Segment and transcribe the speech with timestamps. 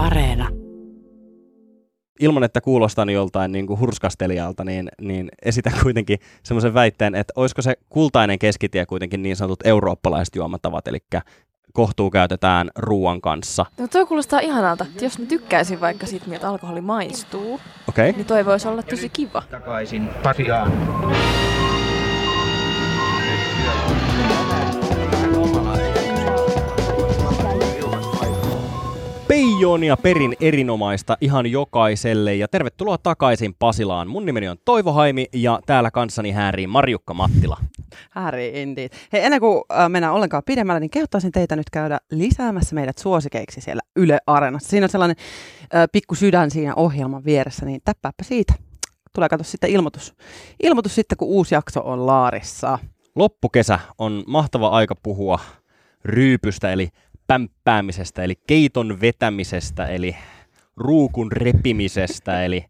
[0.00, 0.48] Areena.
[2.20, 7.62] ilman, että kuulostan joltain niin kuin hurskastelijalta, niin, niin esitän kuitenkin semmoisen väitteen, että olisiko
[7.62, 10.98] se kultainen keskitie kuitenkin niin sanotut eurooppalaiset juomatavat, eli
[11.72, 13.66] kohtuu käytetään ruoan kanssa.
[13.78, 14.86] No toi kuulostaa ihanalta.
[15.00, 17.54] Jos mä tykkäisin vaikka siitä, miltä alkoholi maistuu,
[17.88, 18.10] Okei?
[18.10, 18.12] Okay?
[18.12, 19.42] niin toi voisi olla tosi kiva.
[19.50, 20.72] takaisin Pasiaan.
[29.40, 34.08] Peijoonia perin erinomaista ihan jokaiselle ja tervetuloa takaisin Pasilaan.
[34.08, 37.56] Mun nimeni on Toivo Haimi ja täällä kanssani häärii Marjukka Mattila.
[38.10, 38.88] Harry indeed.
[39.12, 43.60] Hei, ennen kuin äh, mennään ollenkaan pidemmälle, niin kehottaisin teitä nyt käydä lisäämässä meidät suosikeiksi
[43.60, 44.70] siellä Yle Areenassa.
[44.70, 45.16] Siinä on sellainen
[45.74, 48.54] äh, pikku sydän siinä ohjelman vieressä, niin täppääpä siitä.
[49.14, 50.14] Tulee katso sitten ilmoitus.
[50.62, 52.78] Ilmoitus sitten, kun uusi jakso on laarissa.
[53.14, 55.38] Loppukesä on mahtava aika puhua
[56.04, 56.88] ryypystä eli
[57.30, 60.16] pämppäämisestä eli keiton vetämisestä eli
[60.76, 62.64] ruukun repimisestä eli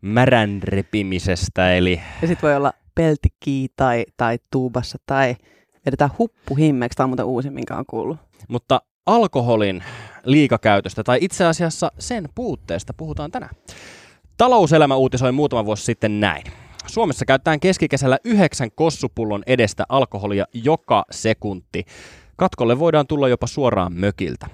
[0.00, 5.36] märän repimisestä eli Ja sitten voi olla peltikii tai, tai tuubassa tai
[5.86, 6.96] vedetään huppuhimmeksi.
[6.96, 8.16] Tämä on muuten uusi, minkä on kuullut.
[8.48, 9.84] Mutta alkoholin
[10.24, 13.54] liikakäytöstä tai itse asiassa sen puutteesta puhutaan tänään.
[14.36, 16.44] Talouselämä uutisoi muutama vuosi sitten näin.
[16.86, 21.84] Suomessa käytetään keskikesällä yhdeksän kossupullon edestä alkoholia joka sekunti.
[22.36, 24.46] Katkolle voidaan tulla jopa suoraan mökiltä.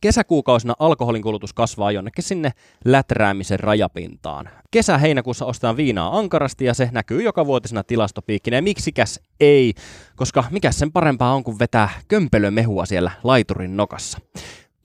[0.00, 2.52] Kesäkuukausina alkoholin kulutus kasvaa jonnekin sinne
[2.84, 4.48] läträämisen rajapintaan.
[4.70, 8.60] Kesä-heinäkuussa ostetaan viinaa ankarasti ja se näkyy joka vuotisena tilastopiikkinä.
[8.60, 9.74] Miksikäs ei,
[10.16, 14.18] koska mikä sen parempaa on kuin vetää kömpelömehua siellä laiturin nokassa.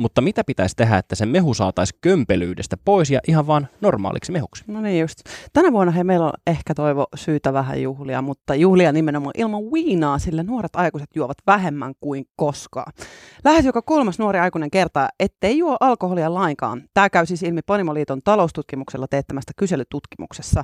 [0.02, 4.64] Mutta mitä pitäisi tehdä, että se mehu saataisiin kömpelyydestä pois ja ihan vaan normaaliksi mehuksi?
[4.68, 5.18] No niin just.
[5.54, 10.20] Tänä vuonna hei, meillä on ehkä toivo syytä vähän juhlia, mutta juhlia nimenomaan ilman viinaa,
[10.20, 12.94] sillä nuoret aikuiset juovat vähemmän kuin koskaan.
[13.44, 16.84] Lähes joka kolmas nuori aikuinen kertaa, ettei juo alkoholia lainkaan.
[16.94, 20.64] Tämä käy siis ilmi Panimoliiton taloustutkimuksella teettämästä kyselytutkimuksessa.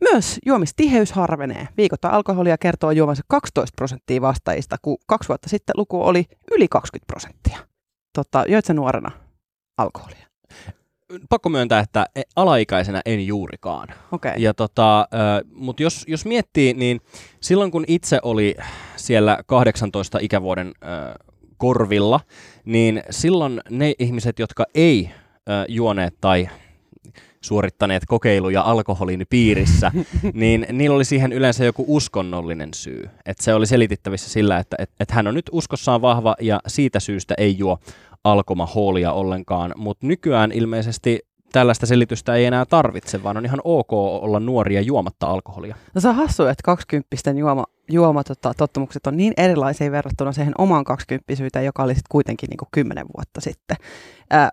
[0.00, 1.68] Myös juomistiheys harvenee.
[1.76, 6.24] Viikoittain alkoholia kertoo juomansa 12 prosenttia vastaajista, kun kaksi vuotta sitten luku oli
[6.56, 7.71] yli 20 prosenttia.
[8.12, 9.10] Totta, joit sä nuorena
[9.76, 10.26] alkoholia?
[11.28, 13.88] Pakko myöntää, että e- alaikäisenä en juurikaan.
[14.12, 14.30] Okei.
[14.30, 14.42] Okay.
[14.42, 15.08] Ja tota,
[15.54, 17.00] mutta jos, jos miettii, niin
[17.40, 18.54] silloin kun itse oli
[18.96, 20.72] siellä 18 ikävuoden
[21.56, 22.20] korvilla,
[22.64, 25.10] niin silloin ne ihmiset, jotka ei
[25.68, 26.48] juoneet tai
[27.44, 29.92] suorittaneet kokeiluja alkoholin piirissä,
[30.34, 33.10] niin niillä oli siihen yleensä joku uskonnollinen syy.
[33.26, 37.00] Että se oli selitettävissä sillä, että et, et hän on nyt uskossaan vahva ja siitä
[37.00, 37.78] syystä ei juo
[38.24, 39.74] alkomahoolia ollenkaan.
[39.76, 41.20] Mutta nykyään ilmeisesti
[41.52, 45.76] tällaista selitystä ei enää tarvitse, vaan on ihan ok olla nuoria juomatta alkoholia.
[45.94, 50.54] No se on hassua, että 20 juoma, juoma tota, tottumukset on niin erilaisia verrattuna siihen
[50.58, 53.76] omaan 20 joka oli sit kuitenkin niin kuin 10 vuotta sitten.
[54.30, 54.50] Ää,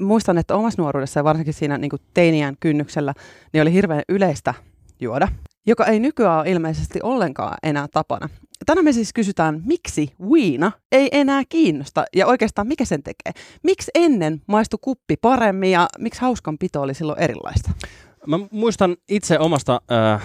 [0.00, 3.14] muistan, että omassa nuoruudessa ja varsinkin siinä niin teiniän kynnyksellä,
[3.52, 4.54] niin oli hirveän yleistä
[5.00, 5.28] juoda,
[5.66, 8.28] joka ei nykyään ole ilmeisesti ollenkaan enää tapana.
[8.66, 13.42] Tänään me siis kysytään, miksi viina ei enää kiinnosta ja oikeastaan mikä sen tekee.
[13.62, 17.70] Miksi ennen maistui kuppi paremmin ja miksi hauskanpito oli silloin erilaista?
[18.26, 20.22] Mä muistan itse omasta äh,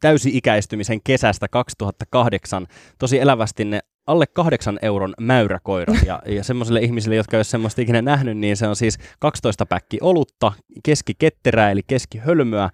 [0.00, 2.66] täysi-ikäistymisen kesästä 2008
[2.98, 5.96] tosi elävästi ne alle kahdeksan euron mäyräkoirat.
[6.06, 9.66] Ja, ja semmoisille ihmisille, jotka ei ole semmoista ikinä nähnyt, niin se on siis 12
[9.66, 12.70] päkki olutta, keskiketterää eli keskihölmöä.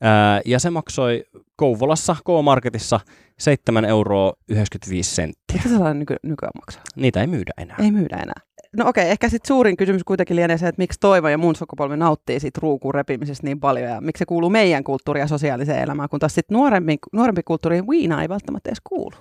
[0.00, 1.24] Ää, ja se maksoi
[1.56, 3.00] Kouvolassa K-Marketissa
[3.38, 5.56] 7 euroa 95 senttiä.
[5.56, 6.82] Mitä sellainen nyky- nykyään maksaa?
[6.96, 7.76] Niitä ei myydä enää.
[7.80, 8.40] Ei myydä enää.
[8.76, 11.96] No okei, ehkä sitten suurin kysymys kuitenkin lienee se, että miksi Toivo ja mun sukupolvi
[11.96, 16.08] nauttii siitä ruukun repimisestä niin paljon ja miksi se kuuluu meidän kulttuuriin ja sosiaaliseen elämään,
[16.08, 19.16] kun taas sitten nuorempi, nuorempi kulttuuriin viina ei välttämättä edes kuulu.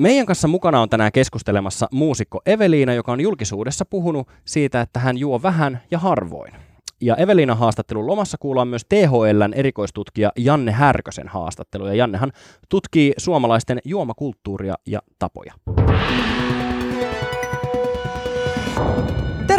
[0.00, 5.18] Meidän kanssa mukana on tänään keskustelemassa muusikko Eveliina, joka on julkisuudessa puhunut siitä, että hän
[5.18, 6.52] juo vähän ja harvoin.
[7.00, 11.86] Ja Eveliinan haastattelun lomassa kuullaan myös THLn erikoistutkija Janne Härkösen haastattelu.
[11.86, 12.32] Ja Jannehan
[12.68, 15.52] tutkii suomalaisten juomakulttuuria ja tapoja.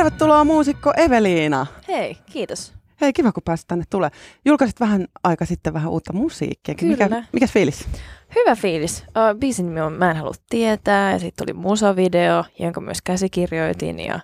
[0.03, 1.65] Tervetuloa muusikko Eveliina.
[1.87, 2.73] Hei, kiitos.
[3.01, 4.09] Hei, kiva kun pääsit tänne tulee.
[4.45, 6.75] Julkaisit vähän aika sitten vähän uutta musiikkia.
[6.81, 7.23] Mikä, Kyllä.
[7.31, 7.87] mikäs fiilis?
[8.35, 9.03] Hyvä fiilis.
[9.07, 13.99] Uh, biisin nimi on Mä en halua tietää ja sitten tuli musavideo, jonka myös käsikirjoitin.
[13.99, 14.19] Ja...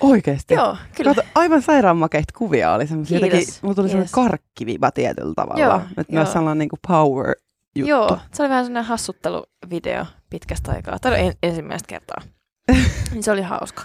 [0.00, 0.54] Oikeesti?
[0.54, 1.14] Joo, kyllä.
[1.14, 3.20] Kato, aivan sairaan makeita kuvia oli semmoisia.
[3.20, 3.38] Kiitos.
[3.38, 4.12] Jotenkin, mulla tuli semmoinen Yes.
[4.12, 5.62] karkkiviva tietyllä tavalla.
[5.62, 6.22] Joo, Että joo.
[6.22, 7.34] myös sellainen niin kuin power
[7.76, 7.90] juttu.
[7.90, 10.98] Joo, se oli vähän sellainen hassutteluvideo pitkästä aikaa.
[10.98, 12.22] Tämä oli en, ensimmäistä kertaa.
[13.12, 13.82] Niin se oli hauska.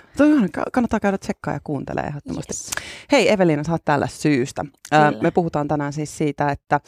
[0.72, 2.54] Kannattaa käydä tsekkaa ja kuuntelee ehdottomasti.
[2.54, 2.72] Yes.
[3.12, 4.66] Hei Eveliina, sä oot täällä syystä.
[4.90, 5.22] Kyllä.
[5.22, 6.80] me puhutaan tänään siis siitä, että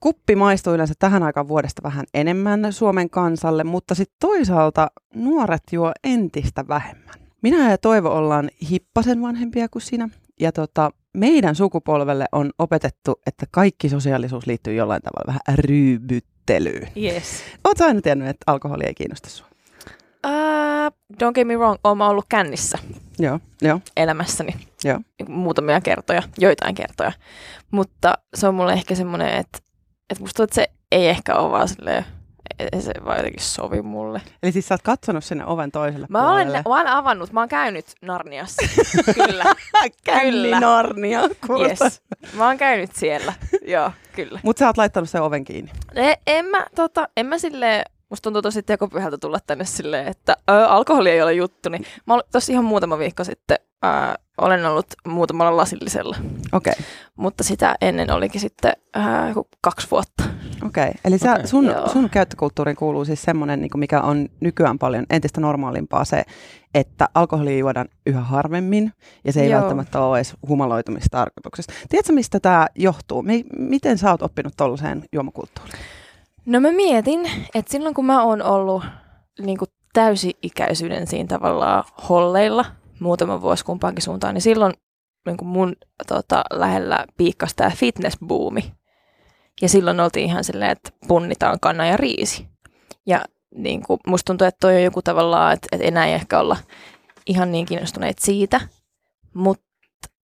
[0.00, 5.92] kuppi maistuu yleensä tähän aikaan vuodesta vähän enemmän Suomen kansalle, mutta sitten toisaalta nuoret juo
[6.04, 7.14] entistä vähemmän.
[7.42, 10.08] Minä ja Toivo ollaan hippasen vanhempia kuin sinä.
[10.40, 16.88] Ja tota, meidän sukupolvelle on opetettu, että kaikki sosiaalisuus liittyy jollain tavalla vähän ryybyttelyyn.
[16.96, 17.42] Yes.
[17.64, 19.53] Oletko aina tiennyt, että alkoholi ei kiinnosta sinua?
[20.24, 20.92] Uh,
[21.22, 22.78] don't get me wrong, mä ollut kännissä
[23.18, 24.54] Joo, joo, elämässäni
[24.84, 25.00] joo.
[25.18, 27.12] niin muutamia kertoja, joitain kertoja.
[27.70, 29.58] Mutta se on mulle ehkä semmoinen, että,
[30.10, 32.04] että musta tuntuu, että se ei ehkä ole vaan silleen,
[32.72, 34.22] ei se vaan jotenkin sovi mulle.
[34.42, 36.62] Eli siis sä oot katsonut sinne oven toiselle Mä olen, puolelle.
[36.68, 38.62] mä olen avannut, mä oon käynyt Narniassa.
[39.26, 39.44] kyllä.
[40.04, 41.86] Källi Narnia, kuulostaa.
[41.86, 42.02] Yes.
[42.34, 43.32] Mä oon käynyt siellä.
[43.66, 44.40] Joo, kyllä.
[44.42, 45.70] Mutta sä oot laittanut sen oven kiinni.
[45.94, 50.36] E, en mä, tota, en mä silleen, musta tuntuu tosi tekopyhältä tulla tänne silleen, että
[50.50, 51.68] ö, alkoholi ei ole juttu.
[51.68, 53.88] Niin mä olin tossa ihan muutama viikko sitten, ö,
[54.38, 56.16] olen ollut muutamalla lasillisella.
[56.52, 56.84] Okei, okay.
[57.16, 60.24] Mutta sitä ennen olikin sitten äh, joku kaksi vuotta.
[60.66, 60.88] okei.
[60.88, 60.92] Okay.
[61.04, 61.46] Eli sä, Okei.
[61.46, 61.88] sun, Joo.
[61.88, 66.22] sun käyttökulttuuriin kuuluu siis semmoinen, niin mikä on nykyään paljon entistä normaalimpaa se,
[66.74, 68.92] että alkoholia juodaan yhä harvemmin
[69.24, 69.60] ja se ei Joo.
[69.60, 71.72] välttämättä ole edes humaloitumistarkoituksessa.
[71.88, 73.22] Tiedätkö, mistä tämä johtuu?
[73.22, 75.78] Mi- miten sä oot oppinut tollaiseen juomakulttuuriin?
[76.46, 78.84] No mä mietin, että silloin kun mä oon ollut
[79.40, 82.64] niin kuin täysi-ikäisyyden siinä tavallaan holleilla
[83.00, 84.74] muutama vuosi kumpaankin suuntaan, niin silloin
[85.26, 85.76] niin kuin mun
[86.08, 88.72] tota, lähellä piikkasi tämä fitnessbuumi.
[89.62, 92.48] Ja silloin oltiin ihan silleen, että punnitaan kanna ja riisi.
[93.06, 93.24] Ja
[93.54, 96.56] niin kuin, musta tuntuu, että toi on joku tavallaan, että, että enää ei ehkä olla
[97.26, 98.60] ihan niin kiinnostuneet siitä.
[99.34, 99.64] Mutta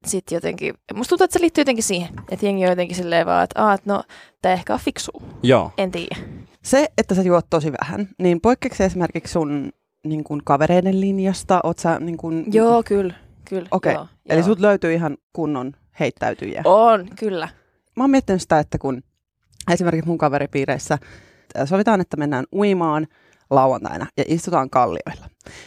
[0.07, 3.45] sitten jotenkin, musta tuntuu, että se liittyy jotenkin siihen, että jengi on jotenkin silleen vaan,
[3.45, 4.03] että, Aa, että no,
[4.43, 5.23] tämä ehkä on fiksua.
[5.43, 5.73] Joo.
[5.79, 6.17] En tiedä.
[6.65, 9.71] Se, että sä juot tosi vähän, niin poikkeako se esimerkiksi sun
[10.07, 11.61] niin kun kavereiden linjasta?
[11.65, 13.15] Oot sä niin kun, Joo, kyllä.
[13.45, 14.47] kyllä Okei, joo, Eli joo.
[14.47, 16.63] sut löytyy ihan kunnon heittäytyjiä.
[16.65, 17.49] On, kyllä.
[17.97, 19.03] Mä oon miettinyt sitä, että kun
[19.73, 20.99] esimerkiksi mun kaveripiireissä
[21.59, 23.07] äh, sovitaan, että mennään uimaan
[23.51, 25.27] lauantaina ja istutaan kallioilla.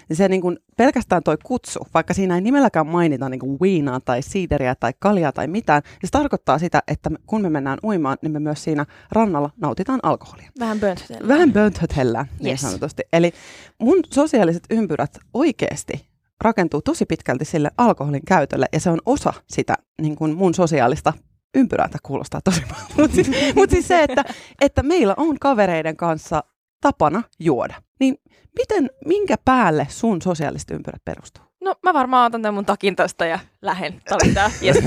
[0.09, 3.99] Niin se niin kuin pelkästään toi kutsu, vaikka siinä ei nimelläkään mainita niin kuin viinaa
[3.99, 7.79] tai siideriä tai kaljaa tai mitään, niin se tarkoittaa sitä, että me- kun me mennään
[7.83, 10.49] uimaan, niin me myös siinä rannalla nautitaan alkoholia.
[10.59, 11.27] Vähän böntötellä.
[11.27, 12.61] Vähän bönthöthellään, niin Yes.
[12.61, 13.03] sanotusti.
[13.13, 13.33] Eli
[13.79, 16.07] mun sosiaaliset ympyrät oikeasti
[16.41, 21.13] rakentuu tosi pitkälti sille alkoholin käytölle, ja se on osa sitä niin kuin mun sosiaalista
[21.55, 21.87] ympyrää.
[21.87, 22.87] Tämä kuulostaa tosi paljon.
[22.97, 24.23] Mutta siis, mut siis se, että,
[24.61, 26.43] että meillä on kavereiden kanssa
[26.83, 27.75] tapana juoda.
[27.99, 28.15] Niin
[28.57, 31.43] miten, minkä päälle sun sosiaaliset ympyrät perustuu?
[31.61, 34.01] No mä varmaan otan tämän mun takin tästä ja lähen.
[34.05, 34.51] Tää oli tää.
[34.63, 34.83] Yes.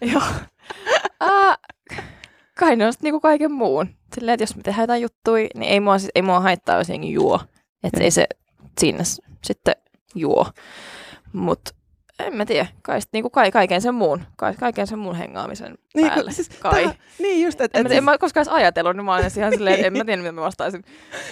[0.12, 0.22] Joo.
[1.24, 1.56] Uh,
[2.58, 3.88] kai ne on sit niinku kaiken muun.
[4.14, 6.88] Silleen, että jos me tehdään jotain juttuja, niin ei mua, siis, ei mua haittaa, jos
[6.88, 7.40] jengi juo.
[7.84, 8.04] Että Joo.
[8.04, 8.26] ei se
[8.80, 9.04] siinä
[9.44, 9.74] sitten
[10.14, 10.46] juo.
[11.32, 11.60] Mut
[12.18, 12.66] en mä tiedä.
[12.82, 14.22] Kai sit niinku kai, kaiken sen muun.
[14.36, 16.32] Kai, kaiken sen muun hengaamisen Niin, päälle.
[16.32, 16.84] siis, kai.
[16.84, 19.30] tää- niin just, että En, et, tiedä, en mä koskaan edes ajatellut, niin mä olen
[19.38, 20.84] ihan silleen, että en mä tiedä, mitä mä vastaisin.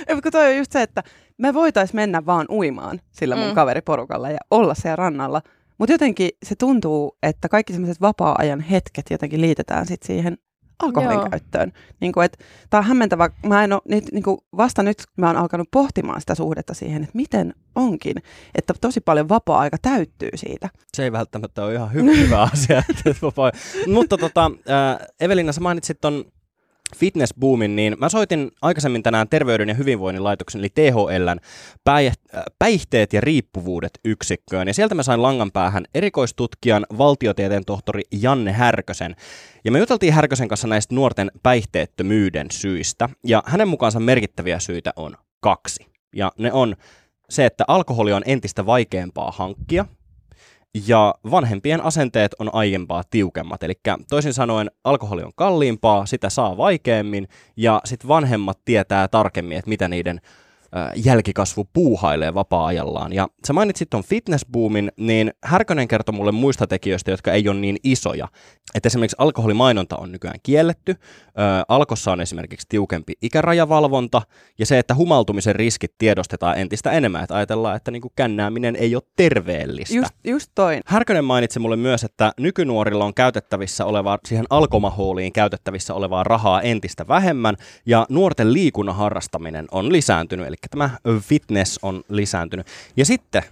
[0.06, 1.02] Ei, kun toi on just se, että
[1.38, 3.54] me voitais mennä vaan uimaan sillä mun Mm.
[3.54, 5.42] kaveriporukalla ja olla siellä rannalla.
[5.78, 10.38] Mutta jotenkin se tuntuu, että kaikki semmoiset vapaa-ajan hetket jotenkin liitetään sit siihen
[10.84, 11.28] alkoholin Joo.
[11.30, 11.72] käyttöön.
[12.00, 13.30] Niin kuin, että, tää on hämmentävä.
[13.46, 17.02] Mä en oo, nyt, niin kuin vasta nyt mä oon alkanut pohtimaan sitä suhdetta siihen,
[17.02, 18.14] että miten onkin,
[18.54, 20.68] että tosi paljon vapaa-aika täyttyy siitä.
[20.96, 22.78] Se ei välttämättä ole ihan hy- hyvä asia.
[22.90, 23.52] että vapaa-
[23.86, 26.24] Mutta tota, äh, Evelina, sä mainitsit ton
[26.94, 31.38] fitnessboomin, niin mä soitin aikaisemmin tänään Terveyden ja hyvinvoinnin laitoksen, eli THLn
[31.84, 34.68] päih- päihteet ja riippuvuudet yksikköön.
[34.68, 39.16] Ja sieltä mä sain langan päähän erikoistutkijan, valtiotieteen tohtori Janne Härkösen.
[39.64, 43.08] Ja me juteltiin Härkösen kanssa näistä nuorten päihteettömyyden syistä.
[43.24, 45.86] Ja hänen mukaansa merkittäviä syitä on kaksi.
[46.16, 46.76] Ja ne on
[47.30, 49.84] se, että alkoholi on entistä vaikeampaa hankkia,
[50.86, 53.62] ja vanhempien asenteet on aiempaa tiukemmat.
[53.62, 53.74] Eli
[54.10, 59.88] toisin sanoen alkoholi on kalliimpaa, sitä saa vaikeammin ja sitten vanhemmat tietää tarkemmin, että mitä
[59.88, 60.20] niiden
[61.04, 63.12] jälkikasvu puuhailee vapaa-ajallaan.
[63.12, 67.76] Ja sä mainitsit ton fitnessboomin, niin Härkönen kertoi mulle muista tekijöistä, jotka ei ole niin
[67.84, 68.28] isoja.
[68.74, 71.32] Että esimerkiksi alkoholimainonta on nykyään kielletty, ö,
[71.68, 74.22] alkossa on esimerkiksi tiukempi ikärajavalvonta
[74.58, 79.02] ja se, että humaltumisen riskit tiedostetaan entistä enemmän, että ajatellaan, että niinku kännääminen ei ole
[79.16, 79.94] terveellistä.
[79.94, 80.80] Just, just toi.
[80.86, 87.08] Härkönen mainitsi mulle myös, että nykynuorilla on käytettävissä olevaa, siihen alkomahooliin käytettävissä olevaa rahaa entistä
[87.08, 90.90] vähemmän, ja nuorten liikunnan harrastaminen on lisääntynyt, eli tämä
[91.20, 92.66] fitness on lisääntynyt.
[92.96, 93.42] Ja sitten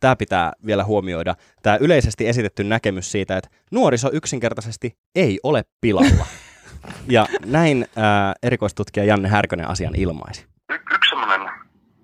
[0.00, 6.26] tämä pitää vielä huomioida, tämä yleisesti esitetty näkemys siitä, että nuoriso yksinkertaisesti ei ole pilalla.
[7.08, 10.46] ja näin ää, erikoistutkija Janne Härkönen asian ilmaisi.
[10.70, 11.50] Y- yksi semmoinen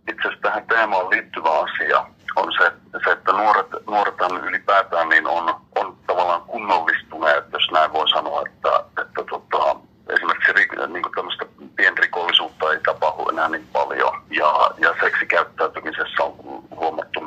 [0.08, 2.06] itse asiassa tähän teemaan liittyvä asia
[2.37, 2.72] on se,
[3.04, 8.84] se että nuoret, nuorethan ylipäätään niin on, on tavallaan kunnollistuneet, jos näin voi sanoa, että,
[9.02, 9.76] että tota,
[10.08, 10.52] esimerkiksi
[10.92, 11.44] niin tämmöistä
[11.76, 13.10] pienrikollisuutta ei tapahdu
[13.40, 16.35] enää niin paljon ja, ja seksikäyttäytymisessä on
[16.76, 17.20] huomattu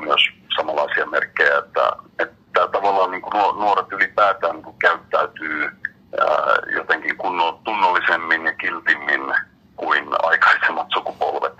[1.03, 8.45] esimerkkejä, että, että tavallaan niin kuin nuoret ylipäätään niin kuin käyttäytyy ää, jotenkin kunno, tunnollisemmin
[8.45, 9.21] ja kiltimmin
[9.75, 11.53] kuin aikaisemmat sukupolvet.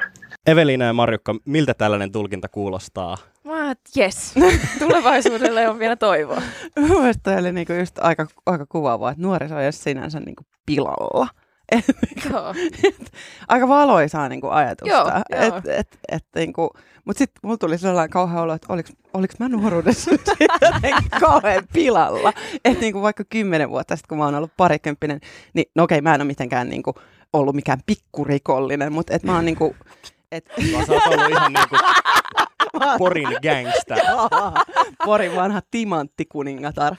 [0.48, 3.17] Evelina ja Marjukka, miltä tällainen tulkinta kuulostaa?
[3.43, 4.33] Mä että jes,
[4.79, 6.41] tulevaisuudelle on vielä toivoa.
[6.75, 11.27] Mielestäni oli niinku just aika, aika kuvaavaa, että nuoriso ei ole sinänsä niinku pilalla.
[12.32, 12.53] Joo.
[13.48, 14.93] aika valoisaa niinku ajatusta.
[14.93, 15.58] Joo, joo.
[15.58, 16.70] Et, et, et, niinku,
[17.05, 20.12] mutta sitten mulla tuli sellainen kauhea olo, että oliks, oliks mä nuoruudessa
[20.62, 22.34] jotenkin kauhean pilalla.
[22.65, 25.20] Että niinku vaikka kymmenen vuotta sitten, kun mä oon ollut parikymppinen,
[25.53, 26.96] niin no okei, mä en ole mitenkään niinku
[27.34, 29.75] ollut mikään pikkurikollinen, mutta et mä oon niinku...
[30.34, 31.80] Et, Vaan sä oot ollut ihan niin kuin
[32.98, 33.96] Porin gangsta.
[35.06, 36.96] Porin vanha timanttikuningatar.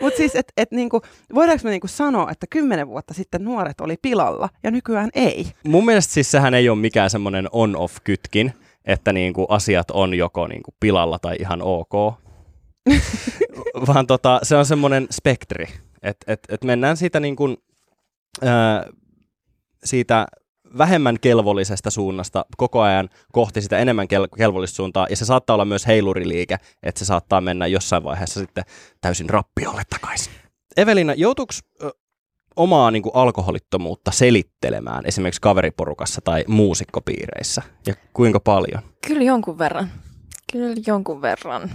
[0.00, 1.00] Mutta siis, että et niinku,
[1.34, 5.46] voidaanko me niinku sanoa, että kymmenen vuotta sitten nuoret oli pilalla ja nykyään ei?
[5.64, 8.52] Mun mielestä siis sehän ei ole mikään semmoinen on-off-kytkin,
[8.84, 12.14] että niin kuin asiat on joko niin kuin pilalla tai ihan ok.
[13.86, 15.66] Vaan tota, se on semmoinen spektri,
[16.02, 17.56] että et, et mennään siitä, niin kuin,
[18.42, 18.86] ää,
[19.84, 20.26] siitä
[20.78, 25.64] vähemmän kelvollisesta suunnasta koko ajan kohti sitä enemmän kel- kelvollista suuntaa, ja se saattaa olla
[25.64, 28.64] myös heiluriliike, että se saattaa mennä jossain vaiheessa sitten
[29.00, 30.32] täysin rappiolle takaisin.
[30.76, 31.52] Evelina, joutuuko
[32.56, 38.82] omaa niin kuin alkoholittomuutta selittelemään esimerkiksi kaveriporukassa tai muusikkopiireissä, ja kuinka paljon?
[39.06, 39.90] Kyllä jonkun verran.
[40.52, 41.70] Kyllä jonkun verran.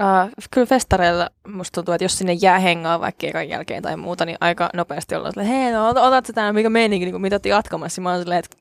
[0.00, 4.24] Uh, kyllä festareilla musta tuntuu, että jos sinne jää hengaa vaikka ekan jälkeen tai muuta,
[4.24, 7.38] niin aika nopeasti ollaan silleen, hei, no ot- otat sä tänään, mikä meininki, niin mitä
[7.38, 8.00] te jatkamassa.
[8.00, 8.56] Mä oon silleen, että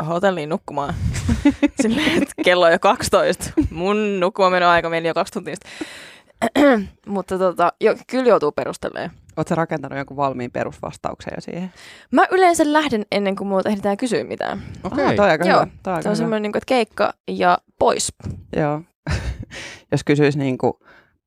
[0.00, 0.94] uh, hotelliin nukkumaan.
[1.82, 3.44] silleen, että kello on jo 12.
[3.70, 5.54] Mun nukkumaan meno aika meni jo kaksi tuntia.
[7.06, 9.10] Mutta tota, jo, kyllä joutuu perustelemaan.
[9.36, 11.72] Oletko rakentanut jonkun valmiin perusvastauksen jo siihen?
[12.10, 14.62] Mä yleensä lähden ennen kuin multa ehditään kysyä mitään.
[14.84, 15.04] Okei.
[15.04, 15.70] Ah, toi on aika Joo, hyvä.
[15.82, 18.12] Toi on aika Se on semmoinen, niin kuin, että keikka ja pois.
[18.56, 18.82] Joo.
[19.92, 20.72] Jos kysyisi niin kuin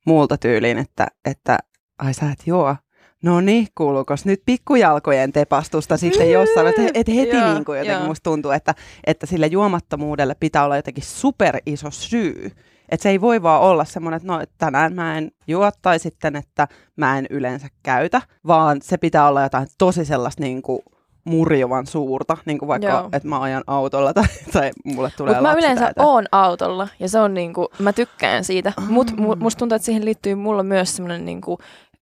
[0.06, 1.58] muulta tyyliin, että, että
[1.98, 2.76] ai sä et juo.
[3.22, 6.66] No niin, kuuluuko nyt pikkujalkojen tepastusta sitten jossain?
[6.66, 8.08] Että et heti Joo, niin kuin jotenkin joo.
[8.08, 8.74] musta tuntuu, että,
[9.06, 12.50] että sille juomattomuudelle pitää olla jotenkin super iso syy.
[12.88, 15.98] Että se ei voi vaan olla semmoinen, että no että tänään mä en juo tai
[15.98, 20.80] sitten, että mä en yleensä käytä, vaan se pitää olla jotain tosi sellaista niin kuin
[21.24, 25.54] murjovan suurta, niin kuin vaikka, että mä ajan autolla tai, tai mulle tulee Mutta mä
[25.58, 26.08] yleensä jotain.
[26.08, 28.72] oon autolla ja se on niinku, mä tykkään siitä.
[28.76, 28.88] Ah.
[28.88, 31.58] Mut mu, musta tuntuu, että siihen liittyy mulla myös semmoinen niinku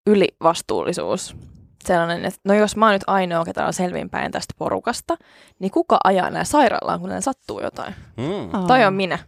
[0.06, 1.36] ylivastuullisuus.
[1.84, 5.16] Sellainen, että no jos mä oon nyt ainoa, ketä on selvinpäin tästä porukasta,
[5.58, 7.94] niin kuka ajaa nää sairaalaan, kun näillä sattuu jotain?
[8.16, 8.66] Mm.
[8.66, 9.18] Toi on minä.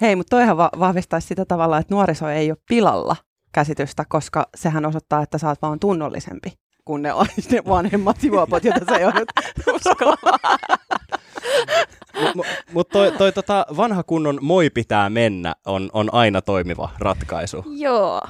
[0.00, 3.16] Hei, mutta toihan va- vahvistaisi sitä tavalla, että nuoriso ei ole pilalla
[3.52, 6.52] käsitystä, koska sehän osoittaa, että sä oot vaan tunnollisempi
[6.88, 7.10] kuin ne,
[7.50, 9.28] ne vanhemmat juopot, joita sä joudut
[9.74, 10.58] uskomaan.
[12.34, 17.64] Mutta mut toi, toi tota vanha kunnon moi pitää mennä on, on aina toimiva ratkaisu.
[17.66, 18.22] Joo.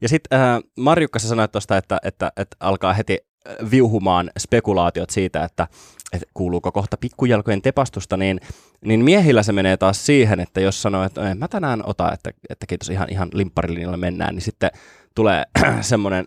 [0.00, 5.10] Ja sitten äh, Marjukka sä sanoit tuosta, että, että, että alkaa heti äh, viuhumaan spekulaatiot
[5.10, 5.68] siitä, että,
[6.12, 8.40] että kuuluuko kohta pikkujalkojen tepastusta, niin,
[8.84, 12.30] niin miehillä se menee taas siihen, että jos sanoo, että en mä tänään ota, että,
[12.50, 14.70] että kiitos ihan, ihan limpparilinjalla mennään, niin sitten
[15.14, 15.44] tulee
[15.80, 16.24] semmoinen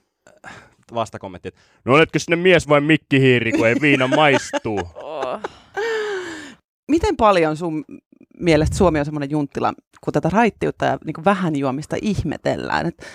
[0.94, 4.82] vastakommentti, että no oletko sinne mies vai mikkihiiri, kun ei viina maistuu.
[5.26, 5.42] Oh.
[6.92, 7.86] Miten paljon sun
[8.40, 9.74] mielestä Suomi on semmoinen junttila,
[10.04, 12.86] kun tätä raittiutta ja niin vähän juomista ihmetellään?
[12.86, 13.06] Et,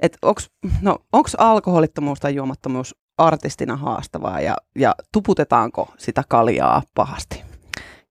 [0.00, 0.50] et onks,
[0.82, 7.42] no, onks alkoholittomuus tai juomattomuus artistina haastavaa ja, ja tuputetaanko sitä kaljaa pahasti?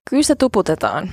[0.10, 1.12] Kyllä se tuputetaan.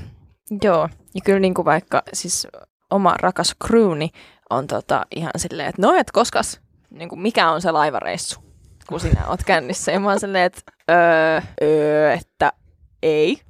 [0.62, 0.88] Joo.
[1.14, 2.46] Ja kyllä niin kuin vaikka siis
[2.90, 4.10] oma rakas crewni
[4.50, 6.60] on tota ihan silleen, että no et koskas,
[6.94, 8.40] niin kuin mikä on se laivareissu,
[8.88, 9.92] kun sinä oot kännissä.
[9.92, 10.60] Ja mä oon silleen, että
[10.90, 12.52] öö, öö, että
[13.02, 13.40] ei.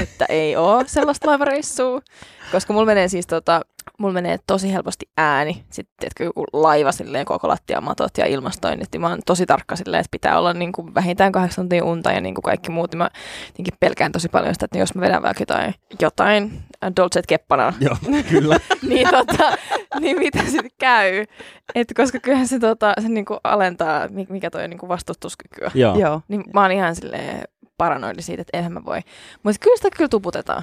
[0.00, 2.00] Että ei oo sellaista laivareissua.
[2.52, 3.60] Koska mulla menee siis tota,
[3.98, 5.64] mulla menee tosi helposti ääni.
[5.70, 8.88] Sitten että joku laiva silleen koko lattiamatot ja ilmastoinnit.
[8.92, 12.12] Niin mä oon tosi tarkka silleen, että pitää olla niin kuin vähintään kahdeksan tuntia unta
[12.12, 12.92] ja niin kuin kaikki muut.
[12.92, 13.10] Niin mä
[13.46, 17.72] jotenkin pelkään tosi paljon sitä, että jos mä vedän vaikka jotain, jotain äh, Dolce Keppana,
[17.80, 17.96] Joo,
[18.28, 18.60] kyllä.
[18.88, 19.56] niin, tota,
[20.00, 21.24] niin mitä sitten käy.
[21.74, 25.70] Et koska kyllähän se, tota, se niinku alentaa, mi- mikä toi on niinku vastustuskykyä.
[25.74, 25.98] Joo.
[25.98, 26.20] Joo.
[26.28, 27.44] Niin mä oon ihan silleen
[27.82, 29.00] paranoidi siitä, että eihän mä voi.
[29.42, 30.62] Mutta kyllä sitä kyllä tuputetaan.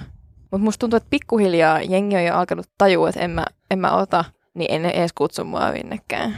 [0.51, 3.91] Mutta musta tuntuu, että pikkuhiljaa jengi on jo alkanut tajua, että en mä, en mä
[3.91, 6.35] ota, niin en edes kutsu mua minnekään.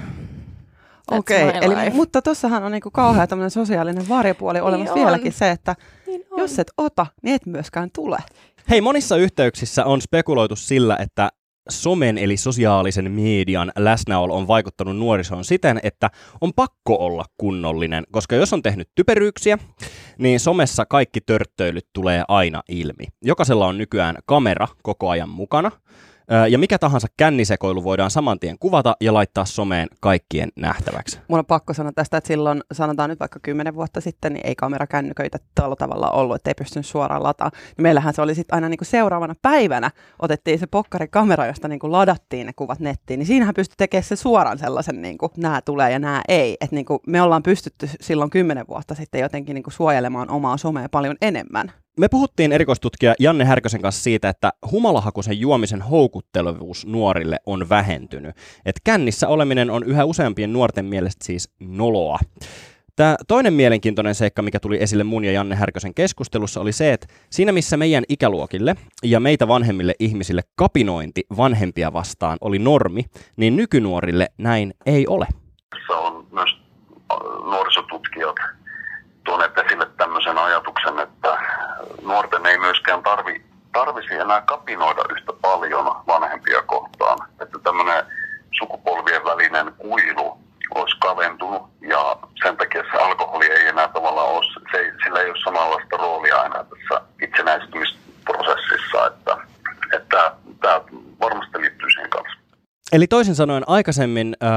[1.11, 5.00] Okei, eli, mutta tossahan on niinku kauhea tämmöinen sosiaalinen varjopuoli olemassa on.
[5.00, 5.75] vieläkin se, että
[6.07, 6.39] Niin on.
[6.39, 8.17] jos et ota, niin et myöskään tule.
[8.69, 11.29] Hei, monissa yhteyksissä on spekuloitu sillä, että
[11.69, 16.09] somen eli sosiaalisen median läsnäolo on vaikuttanut nuorisoon siten, että
[16.41, 19.57] on pakko olla kunnollinen, koska jos on tehnyt typeryyksiä,
[20.17, 23.03] niin somessa kaikki törttöilyt tulee aina ilmi.
[23.21, 25.71] Jokaisella on nykyään kamera koko ajan mukana,
[26.49, 31.19] Ja mikä tahansa kännisekoilu voidaan saman tien kuvata ja laittaa someen kaikkien nähtäväksi.
[31.27, 34.55] Mun on pakko sanoa tästä, että silloin, sanotaan nyt vaikka kymmenen vuotta sitten, niin ei
[34.55, 37.61] kamerakännyköitä tällä tavalla ollut, että ei pystynyt suoraan lataamaan.
[37.77, 41.79] Niin meillähän se oli sitten aina niin kuin seuraavana päivänä, otettiin se pokkarikamera, josta niin
[41.79, 45.61] kuin ladattiin ne kuvat nettiin, niin siinähän pystyi tekemään se suoraan sellaisen, niin kuin nämä
[45.61, 46.57] tulee ja nämä ei.
[46.61, 50.57] Että niin kuin me ollaan pystytty silloin kymmenen vuotta sitten jotenkin niin kuin suojelemaan omaa
[50.57, 51.71] somea paljon enemmän.
[52.00, 58.36] Me puhuttiin erikoistutkija Janne Härkösen kanssa siitä, että humalahakuisen juomisen houkuttelevuus nuorille on vähentynyt.
[58.65, 62.19] Et kännissä oleminen on yhä useampien nuorten mielestä siis noloa.
[62.95, 67.07] Tämä toinen mielenkiintoinen seikka, mikä tuli esille mun ja Janne Härkösen keskustelussa, oli se, että
[67.29, 73.05] siinä missä meidän ikäluokille ja meitä vanhemmille ihmisille kapinointi vanhempia vastaan oli normi,
[73.36, 75.27] niin nykynuorille näin ei ole.
[75.69, 76.62] Tässä on myös
[77.12, 77.17] äh,
[77.51, 78.36] nuorisotutkijat
[79.24, 81.38] tuoneet esille tämmöisen ajatuksen, että
[82.01, 83.41] nuorten ei myöskään tarvi,
[83.74, 87.27] tarvisi enää kapinoida yhtä paljon vanhempia kohtaan.
[87.41, 88.05] Että tämmöinen
[88.60, 90.38] sukupolvien välinen kuilu
[90.75, 95.29] olisi kaventunut ja sen takia se alkoholi ei enää tavallaan ole, se ei, sillä ei
[95.29, 99.38] ole samanlaista roolia enää tässä itsenäistymisprosessissa, että,
[99.93, 100.31] että
[100.62, 100.81] tämä
[101.22, 102.40] varmasti liittyy siihen kanssa.
[102.91, 104.50] Eli toisin sanoen aikaisemmin äh,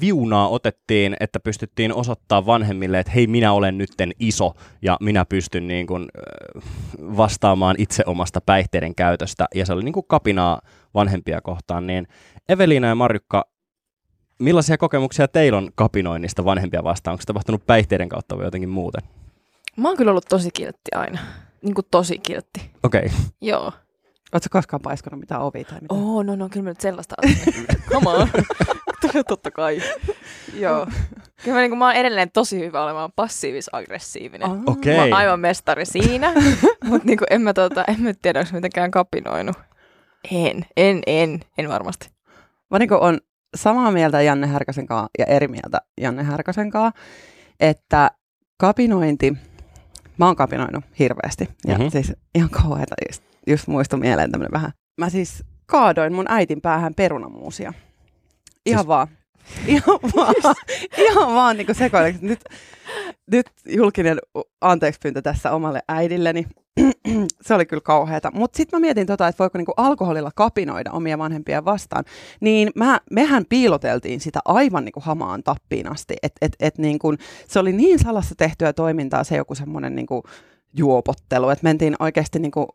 [0.00, 5.68] viunaa otettiin, että pystyttiin osoittaa vanhemmille, että hei minä olen nytten iso ja minä pystyn
[5.68, 6.62] niin kuin, äh,
[7.16, 9.46] vastaamaan itse omasta päihteiden käytöstä.
[9.54, 10.60] Ja se oli niin kuin kapinaa
[10.94, 11.86] vanhempia kohtaan.
[11.86, 12.06] Niin
[12.48, 13.44] Eveliina ja Marjukka,
[14.38, 17.12] millaisia kokemuksia teillä on kapinoinnista vanhempia vastaan?
[17.12, 19.02] Onko se tapahtunut päihteiden kautta vai jotenkin muuten?
[19.76, 21.18] Mä oon kyllä ollut tosi kiltti aina.
[21.62, 22.70] Niin kuin tosi kiltti.
[22.82, 23.06] Okei.
[23.06, 23.18] Okay.
[23.40, 23.72] Joo.
[24.34, 26.00] Oletko koskaan paiskonut mitään ovi tai mitään?
[26.00, 27.14] Oh, no no, kyllä mä nyt sellaista.
[27.92, 28.28] Come on.
[29.28, 29.82] Totta kai.
[30.54, 30.86] Joo.
[31.44, 34.50] Kyllä mä, niin kuin, mä oon edelleen tosi hyvä olemaan passiivis-aggressiivinen.
[34.50, 34.58] Ah.
[34.66, 34.96] Okei.
[34.96, 36.32] Mä oon aivan mestari siinä,
[36.88, 39.56] mutta niin en, mä, tota, en mä tiedä, onko mitenkään kapinoinut.
[40.30, 42.08] En, en, en, en varmasti.
[42.70, 43.20] Mä niin on
[43.56, 47.00] samaa mieltä Janne Härkösen kanssa ja eri mieltä Janne Härkösen kanssa,
[47.60, 48.10] että
[48.58, 49.36] kapinointi,
[50.18, 51.44] mä oon kapinoinut hirveästi.
[51.44, 51.82] Ja Mhm.
[51.82, 51.90] mm-hmm.
[51.90, 52.94] siis ihan kauheeta,
[53.46, 54.70] just, muistui mieleen tämmönen vähän.
[55.00, 57.72] Mä siis kaadoin mun äitin päähän perunamuusia.
[58.66, 59.08] Ihan Siis- vaan.
[59.66, 60.34] Ihan vaan,
[60.98, 62.26] ihan vaan niin sekoileksi.
[62.26, 62.40] Nyt,
[63.30, 64.18] nyt julkinen
[64.60, 66.46] anteeksi pyyntö tässä omalle äidilleni.
[67.42, 68.30] se oli kyllä kauheata.
[68.34, 72.04] Mutta sitten mä mietin tota, että voiko niinku alkoholilla kapinoida omia vanhempia vastaan.
[72.40, 76.16] Niin mä, mehän piiloteltiin sitä aivan niinku hamaan tappiin asti.
[76.22, 77.14] Et, et, et niinku,
[77.48, 80.22] se oli niin salassa tehtyä toimintaa se joku semmoinen niinku
[80.76, 82.68] juopottelu, että mentiin oikeasti niinku,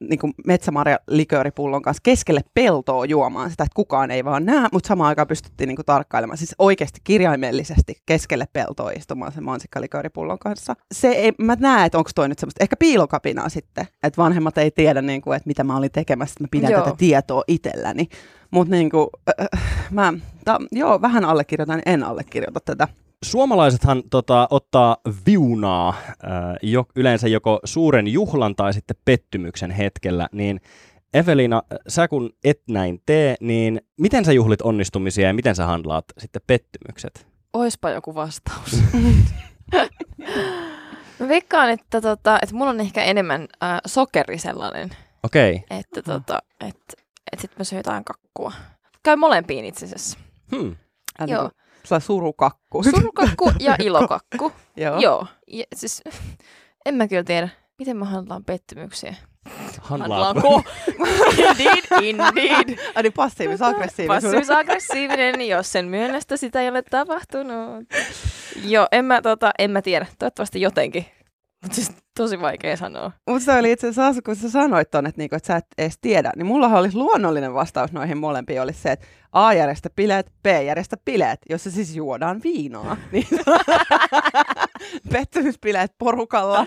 [0.00, 5.08] niinku metsämarja likööripullon kanssa keskelle peltoa juomaan sitä, että kukaan ei vaan näe, mutta samaan
[5.08, 10.74] aikaan pystyttiin niinku tarkkailemaan, siis oikeasti kirjaimellisesti keskelle peltoa istumaan sen mansikkalikööripullon kanssa.
[10.94, 14.70] Se ei, mä näen, että onko toi nyt semmoista, ehkä piilokapinaa sitten, että vanhemmat ei
[14.70, 16.82] tiedä, niinku, että mitä mä olin tekemässä, että mä pidän Joo.
[16.82, 18.08] tätä tietoa itselläni.
[18.50, 19.10] Mutta niinku,
[19.40, 20.12] äh, mä,
[20.44, 22.88] ta, joo, vähän allekirjoitan, en allekirjoita tätä.
[23.24, 30.60] Suomalaisethan tota, ottaa viunaa ää, jo, yleensä joko suuren juhlan tai sitten pettymyksen hetkellä, niin
[31.14, 36.04] Evelina, sä kun et näin tee, niin miten sä juhlit onnistumisia ja miten sä handlaat
[36.18, 37.26] sitten pettymykset?
[37.52, 38.76] Oispa joku vastaus.
[41.18, 44.90] Mä veikkaan, että, tota, että mulla on ehkä enemmän äh, sokeri sellainen,
[45.22, 45.64] Okei.
[45.70, 48.52] että, tota, että, että sit mä syön jotain kakkua.
[49.02, 50.18] Käy molempiin itse asiassa.
[50.56, 50.76] Hmm.
[51.22, 51.50] Äh, Joo.
[51.84, 52.82] Sellainen surukakku.
[52.90, 54.52] Surukakku ja ilokakku.
[54.76, 55.00] joo.
[55.00, 55.26] Joo.
[55.46, 56.02] Ja, siis,
[56.86, 59.14] en mä kyllä tiedä, miten mä handlaan pettymyksiä.
[59.80, 60.62] Handlaatko?
[61.38, 62.78] indeed, indeed.
[62.94, 64.32] Ai niin passiivis-aggressiivisuus.
[64.32, 67.84] Passiivis-aggressiivinen, jos sen myönnästä sitä ei ole tapahtunut.
[68.64, 70.06] Joo, en mä, tota, en mä tiedä.
[70.18, 71.06] Toivottavasti jotenkin.
[71.64, 73.12] Mutta siis tosi vaikea sanoa.
[73.28, 75.98] Mutta se oli itse asiassa, kun sä sanoit ton, että, niinku, että sä et edes
[76.00, 80.46] tiedä, niin mullahan olisi luonnollinen vastaus noihin molempiin, olisi se, että A järjestä bileet, B
[80.66, 82.96] järjestä bileet, jossa siis juodaan viinaa.
[83.12, 83.26] Niin,
[85.12, 86.66] pettymysbileet porukalla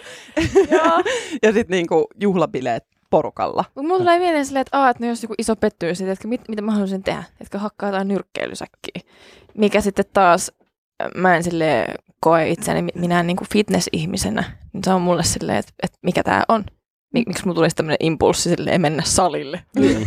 [1.44, 3.66] ja sitten niinku juhlabileet porukalla.
[3.76, 6.62] Mutta mulla tulee mieleen silleen, että, että ne olisi joku iso pettymys, että mit, mitä
[6.62, 9.02] mä haluaisin tehdä, että hakkaa jotain nyrkkeilysäkkiä.
[9.58, 10.52] Mikä sitten taas,
[11.16, 11.86] mä en sille
[12.20, 14.44] koe itseäni mi- minä niin kuin fitness-ihmisenä,
[14.84, 16.66] se on mulle silleen, että, että mikä tämä on.
[17.14, 19.64] Mik, miksi mulla tulisi tämmöinen impulssi silleen mennä salille?
[19.76, 20.06] Mm.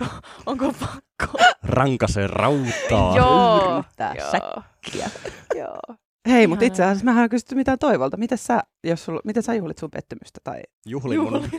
[0.46, 1.38] Onko pakko?
[1.62, 3.16] Rankase rautaa.
[3.16, 3.74] Joo.
[3.74, 4.30] Yrittää Joo.
[4.30, 5.10] säkkiä.
[5.54, 5.96] Joo.
[6.28, 8.16] Hei, mutta itse asiassa mä en kysytty mitään toivolta.
[8.16, 10.40] Miten sä, jos sul, miten sä juhlit sun pettymystä?
[10.44, 10.62] Tai...
[10.86, 11.32] Juhlin mun...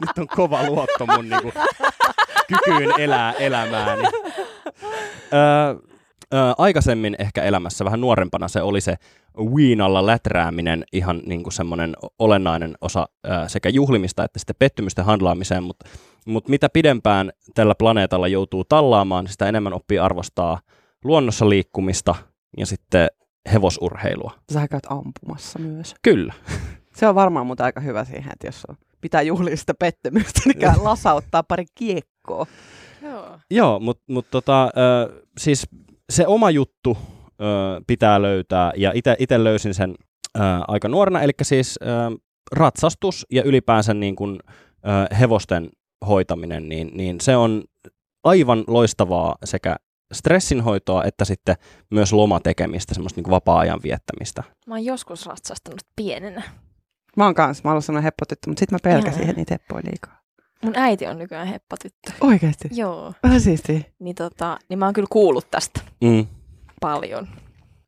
[0.00, 1.52] Nyt on kova luotto mun niinku,
[2.48, 4.02] kykyyn elää elämääni.
[5.32, 5.74] Öö,
[6.32, 8.94] Ö, aikaisemmin ehkä elämässä vähän nuorempana se oli se
[9.56, 15.62] viinalla läträäminen ihan niin kuin semmoinen olennainen osa ö, sekä juhlimista että sitten pettymysten handlaamiseen,
[15.62, 15.88] mutta
[16.26, 20.60] mut mitä pidempään tällä planeetalla joutuu tallaamaan, sitä enemmän oppii arvostaa
[21.04, 22.14] luonnossa liikkumista
[22.56, 23.08] ja sitten
[23.52, 24.32] hevosurheilua.
[24.52, 25.94] Sä käyt ampumassa myös.
[26.02, 26.34] Kyllä.
[26.96, 30.58] Se on varmaan mutta aika hyvä siihen, että jos on, pitää juhlia sitä pettymystä, niin
[30.58, 32.46] käy lasauttaa pari kiekkoa.
[33.02, 33.38] Joo.
[33.50, 34.70] Joo, mutta mut tota,
[35.38, 35.66] siis
[36.12, 36.98] se oma juttu
[37.40, 37.44] ö,
[37.86, 39.94] pitää löytää, ja itse löysin sen
[40.36, 41.86] ö, aika nuorena, eli siis ö,
[42.52, 45.70] ratsastus ja ylipäänsä niin kun, ö, hevosten
[46.08, 47.64] hoitaminen, niin, niin se on
[48.24, 49.76] aivan loistavaa sekä
[50.12, 51.56] stressinhoitoa että sitten
[51.90, 54.42] myös lomatekemistä, semmoista niin vapaa-ajan viettämistä.
[54.66, 56.42] Mä oon joskus ratsastanut pienenä.
[57.16, 59.24] Mä oon kanssa, mä oon ollut sellainen heppotyttö, mutta sit mä pelkäsin Joo.
[59.24, 60.21] ihan niitä heppoja liikaa.
[60.64, 62.12] Mun äiti on nykyään heppatyttö.
[62.20, 62.68] Oikeesti?
[62.72, 63.12] Joo.
[63.22, 63.80] Vähän siistiä.
[63.98, 66.26] Niin, tota, niin mä oon kyllä kuullut tästä Mm.
[66.80, 67.28] paljon.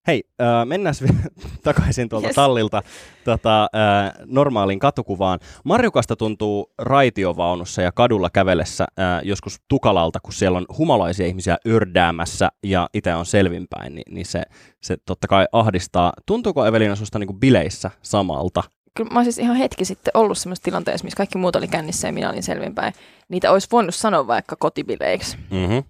[0.07, 0.95] Hei, äh, mennään
[1.65, 2.31] takaisin tuolta yes.
[2.31, 2.35] Yes.
[2.37, 2.83] tallilta
[3.25, 5.39] tota, äh, normaaliin katukuvaan.
[5.65, 12.49] Marjukasta tuntuu raitiovaunussa ja kadulla kävellessä äh, joskus tukalalta, kun siellä on humalaisia ihmisiä yrdäämässä
[12.63, 14.43] ja itse on selvinpäin, niin, niin se,
[14.83, 16.13] se totta kai ahdistaa.
[16.27, 18.63] Tuntuuko Evelina susta niin kuin bileissä samalta?
[18.97, 22.09] Kyllä mä oon siis ihan hetki sitten ollut semmoisessa tilanteessa, missä kaikki muut oli kännissä
[22.09, 22.95] ja minä olin selvinpäin.
[23.29, 25.37] Niitä olisi voinut sanoa vaikka kotibileiksi.
[25.37, 25.85] Mm-hmm.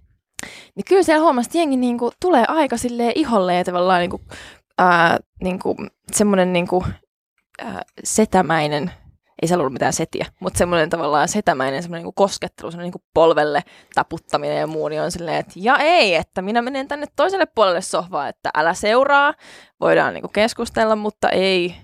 [0.75, 4.21] Niin kyllä siellä huomasi, että jengi niinku tulee aika silleen iholle ja tavallaan niinku,
[4.79, 5.77] ää, niinku,
[6.13, 6.85] semmoinen niinku,
[7.59, 8.91] ää, setämäinen,
[9.43, 13.63] ei siellä ollut mitään setiä, mutta semmoinen tavallaan setämäinen semmoinen niinku koskettelu, semmoinen niinku polvelle
[13.95, 17.81] taputtaminen ja muu, niin on silleen, että ja ei, että minä menen tänne toiselle puolelle
[17.81, 19.35] sohvaa, että älä seuraa,
[19.81, 21.75] voidaan niinku keskustella, mutta ei,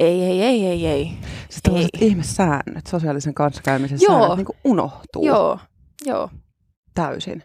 [0.00, 1.04] ei, ei, ei, ei, ei.
[1.48, 2.08] Sitten tällaiset Ei.
[2.08, 4.18] ihmessäännöt, sosiaalisen kanssakäymisen Joo.
[4.18, 5.58] säännöt niin kuin unohtuu Joo,
[6.06, 6.30] joo.
[6.94, 7.42] täysin.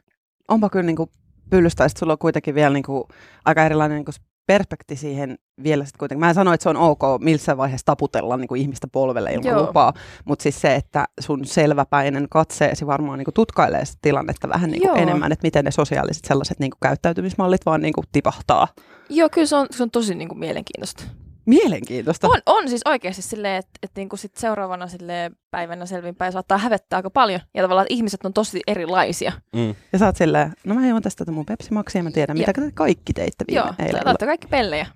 [0.48, 1.10] Onpa kyllä niin kuin
[1.50, 3.04] pyllystä, ja sit sulla on kuitenkin vielä niin kuin
[3.46, 4.16] aika erilainen niin kuin
[4.48, 6.20] perspekti siihen vielä sit kuitenkin.
[6.20, 9.52] Mä en sano, että se on ok missä vaiheessa taputella niin kuin ihmistä polvelle ilman
[9.52, 9.68] Joo.
[9.68, 9.94] lupaa,
[10.26, 14.82] mutta siis se, että sun selväpäinen katseesi varmaan niin kuin tutkailee sitä tilannetta vähän niin
[14.82, 18.68] kuin enemmän, että miten ne sosiaaliset sellaiset niin kuin käyttäytymismallit vaan niin kuin tipahtaa.
[19.10, 21.04] Joo, kyllä se on, se on tosi niinku mielenkiintoista.
[21.46, 22.28] Mielenkiintoista.
[22.28, 26.98] On, on siis oikeasti silleen, että, että niinku sit seuraavana silleen päivänä selvinpäin saattaa hävettää
[26.98, 27.40] aika paljon.
[27.54, 29.32] Ja tavallaan, että ihmiset on tosi erilaisia.
[29.56, 29.76] Mm.
[29.94, 32.54] Ja sä oot silleen, no mä juon tästä tätä mun Pepsi Maxia, mä tiedän, mitä
[32.54, 34.04] te kaikki teitte viime Joo, eilen.
[34.04, 34.88] te olette kaikki pellejä.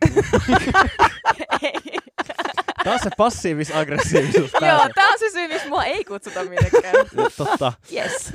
[2.83, 6.95] Taas se passiivis-aggressiivisuus Joo, tää on se syy, miksi mua ei kutsuta minnekään.
[7.37, 7.73] Totta.
[7.93, 8.33] Yes.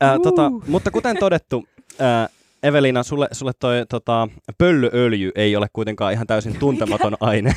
[0.00, 0.64] Ää, tota, Uh.
[0.66, 1.64] mutta kuten todettu,
[2.62, 7.52] Evelina, sulle, sulle toi tota, pöllööljy ei ole kuitenkaan ihan täysin tuntematon aine.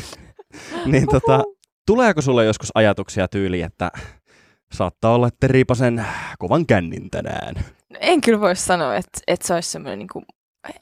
[0.92, 1.42] niin tota,
[1.86, 3.90] tuleeko sulle joskus ajatuksia tyyli, että
[4.72, 6.04] saattaa olla, että riipasen
[6.38, 7.54] kovan kännin tänään?
[7.90, 10.22] No, en kyllä voi sanoa, että, että se olisi semmoinen niinku,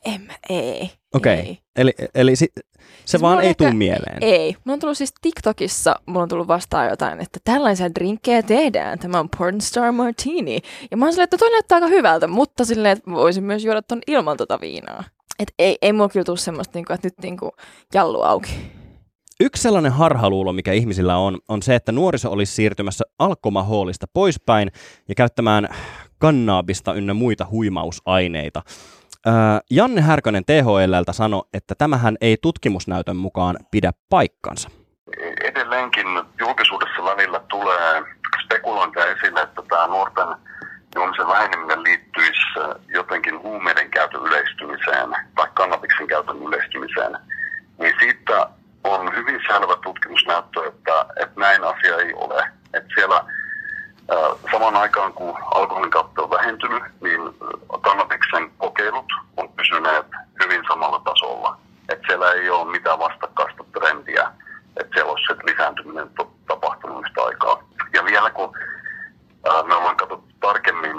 [0.05, 0.91] en mä, ei.
[1.15, 1.35] Okei.
[1.39, 1.59] Ei.
[1.77, 2.63] Eli, eli si, se
[3.05, 4.19] Siis vaan ei ehkä- tuu mieleen.
[4.21, 4.57] Ei.
[4.65, 8.99] Mulla on tullut siis TikTokissa, mulla on tullut vastaan jotain, että tällaisia drinkkejä tehdään.
[8.99, 10.61] Tämä on Pornstar Martini.
[10.91, 13.83] Ja mä oon silleen, että toi näyttää aika hyvältä, mutta silleen, että voisin myös juoda
[13.83, 15.05] ton ilman tota viinaa.
[15.39, 17.51] Et ei, ei mulla kyllä tule semmoista, niinku, että nyt niinku
[17.95, 18.51] jallu auki.
[19.41, 24.73] Yksi sellainen harhaluulo, mikä ihmisillä on, on se, että nuoriso olisi siirtymässä alkomahoolista poispäin
[25.09, 25.69] ja käyttämään
[26.19, 28.63] kannaabista ynnä muita huimausaineita.
[29.71, 34.71] Janne Härkönen THLltä sanoi, että tämähän ei tutkimusnäytön mukaan pidä paikkansa.
[35.45, 36.07] edelleenkin
[36.41, 38.03] julkisuudessa välillä tulee
[38.45, 40.27] spekulointia esille, että tämä nuorten
[40.95, 42.41] juomisen väheneminen liittyisi
[42.89, 47.19] jotenkin huumeiden käytön yleistymiseen tai kannabiksen käytön yleistymiseen.
[47.79, 48.49] Niin siitä
[48.85, 52.45] on hyvin selvä tutkimusnäyttö, että, että näin asia ei ole.
[52.75, 53.25] Että siellä
[54.53, 57.21] samaan aikaan kun alkoholin käyttö on vähentynyt, niin
[57.81, 59.07] kannabiksen kokeilut
[59.37, 60.07] on pysyneet
[60.43, 61.59] hyvin samalla tasolla.
[61.89, 64.31] Että siellä ei ole mitään vastakkaista trendiä,
[64.77, 67.63] että siellä olisi se lisääntyminen to- tapahtunut yhtä aikaa.
[67.95, 68.53] Ja vielä kun
[69.45, 70.97] ää, me ollaan katsottu tarkemmin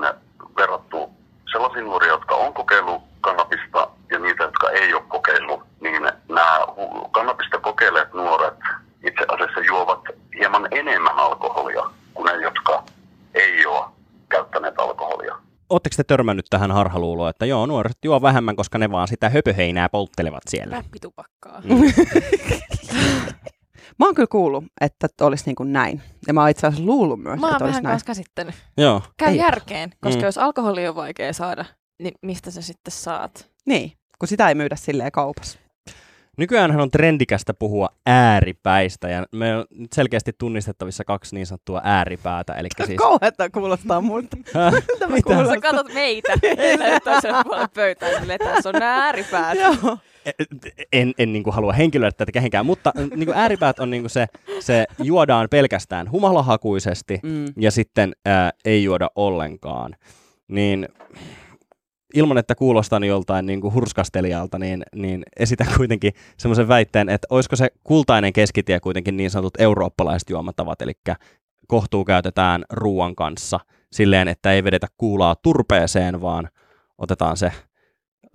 [0.57, 1.09] verrattu
[1.51, 7.09] sellaisiin nuoria, jotka on kokeillut kannabista ja niitä, jotka ei ole kokeillut, niin nämä hu-
[7.11, 8.59] kannabista kokeilleet nuoret
[9.03, 9.99] itse asiassa juovat
[10.39, 11.83] hieman enemmän alkoholia
[12.13, 12.83] kuin ne, jotka
[13.33, 13.85] ei ole
[14.29, 15.35] käyttäneet alkoholia.
[15.99, 19.89] Oletteko te törmännyt tähän harhaluuloon, että joo, nuoret juo vähemmän, koska ne vaan sitä höpöheinää
[19.89, 20.75] polttelevat siellä?
[20.77, 21.61] Läppitupakkaa.
[21.63, 21.81] Mm.
[23.99, 26.01] Mä oon kyllä kuullut, että olisi niin kuin näin.
[26.27, 27.93] Ja mä oon itse asiassa luullut myös, Mä oon että olisi vähän näin.
[27.93, 28.55] kanssa käsittänyt.
[28.77, 29.01] Joo.
[29.17, 29.37] Käy Ei.
[29.37, 30.25] järkeen, koska Mm.
[30.25, 31.65] jos alkoholi on vaikea saada,
[32.01, 33.49] niin mistä sä sitten saat?
[33.65, 35.59] Niin, kun sitä ei myydä silleen kaupassa.
[36.37, 42.53] Nykyään on trendikästä puhua ääripäistä ja me on nyt selkeästi tunnistettavissa kaksi niin sanottua ääripäätä.
[42.53, 42.97] Eli siis...
[42.97, 44.37] Kauheeta kuulostaa muuta.
[45.07, 45.45] Mitä?
[45.47, 46.33] Sä katsot meitä,
[46.77, 49.57] meillä toisella puolella pöytää, silleen, tässä on nämä ääripäät.
[49.59, 49.97] Joo.
[50.93, 54.09] en, en niin kuin halua henkilöidä tätä kehenkään, mutta niin kuin ääripäät on niin kuin
[54.09, 54.27] se,
[54.59, 57.45] se juodaan pelkästään humalahakuisesti Mm.
[57.59, 59.95] ja sitten ää, ei juoda ollenkaan.
[60.47, 60.87] Niin
[62.15, 67.55] ilman, että kuulostan joltain niin kuin hurskastelijalta, niin, niin esitän kuitenkin semmoisen väitteen, että olisiko
[67.55, 70.93] se kultainen keskitie kuitenkin niin sanotut eurooppalaiset juomatavat, eli
[71.67, 73.59] kohtuu käytetään ruoan kanssa
[73.91, 76.49] silleen, että ei vedetä kuulaa turpeeseen, vaan
[76.97, 77.51] otetaan se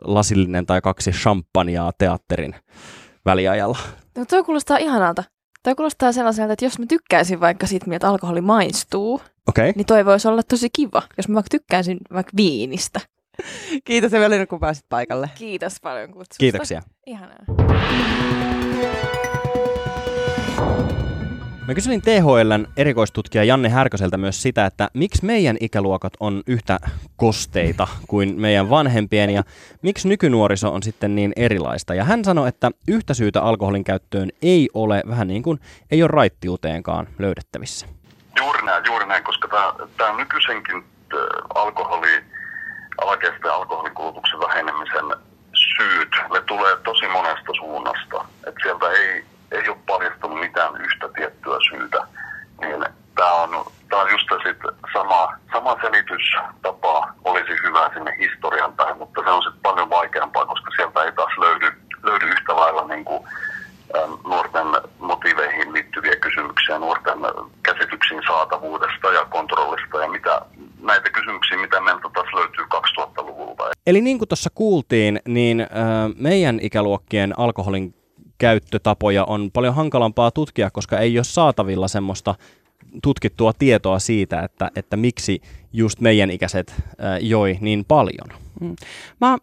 [0.04, 2.54] lasillinen tai kaksi champagnea teatterin
[3.24, 3.78] väliajalla.
[4.16, 5.24] No toi kuulostaa ihanalta.
[5.62, 9.20] Toi kuulostaa sellaiselta, että jos mä tykkäisin vaikka siitä, miltä alkoholi maistuu.
[9.48, 9.72] Okay.
[9.76, 13.00] niin toi voisi olla tosi kiva, jos mä vaikka tykkäisin vaikka viinistä.
[13.84, 15.30] Kiitos Evelina, kun pääsit paikalle.
[15.34, 16.36] Kiitos paljon kutsusta.
[16.38, 16.82] Kiitoksia.
[17.06, 17.44] Ihanaa.
[21.70, 26.78] Mä kyselin THLn erikoistutkija Janne Härköseltä myös sitä, että miksi meidän ikäluokat on yhtä
[27.16, 29.42] kosteita kuin meidän vanhempien ja
[29.82, 31.94] miksi nykynuoriso on sitten niin erilaista.
[31.94, 36.08] Ja hän sanoi, että yhtä syytä alkoholin käyttöön ei ole, vähän niin kuin ei ole
[36.08, 37.86] raittiuteenkaan löydettävissä.
[38.38, 39.48] Juuri näin, juuri näin, koska
[39.96, 40.84] tämä nykyisenkin
[43.00, 45.06] äh, alkoholi, alakeisten alkoholinkulutuksen vähenemisen
[45.54, 48.24] syyt, ne tulee tosi monesta suunnasta.
[48.46, 52.06] Et sieltä ei, ei ole paljastunut mitään yhtä tiettyä syytä.
[52.60, 54.58] Niin tämä on, tää on just sit
[54.92, 60.70] sama, sama selitystapa olisi hyvä sinne historian päin, mutta se on sitten paljon vaikeampaa, koska
[60.76, 63.28] sieltä ei taas löydy, löydy yhtä lailla niin kuin,
[64.24, 64.66] nuorten
[64.98, 67.18] motiiveihin liittyviä kysymyksiä, nuorten
[67.62, 70.42] käsityksiin saatavuudesta ja kontrollista ja mitä,
[70.82, 73.64] näitä kysymyksiä, mitä meiltä taas löytyy 2000-luvulta.
[73.86, 75.66] Eli niin kuin tuossa kuultiin, niin ö,
[76.16, 77.94] meidän ikäluokkien alkoholin
[78.38, 82.34] käyttötapoja on paljon hankalampaa tutkia, koska ei ole saatavilla semmoista
[83.02, 85.40] tutkittua tietoa siitä, että, että miksi
[85.72, 86.82] just meidän ikäiset ö,
[87.20, 88.28] joi niin paljon.
[89.20, 89.38] Mä